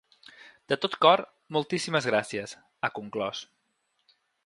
[0.73, 1.23] De tot cor,
[1.57, 2.59] moltíssimes gràcies,
[2.89, 3.47] ha conclòs.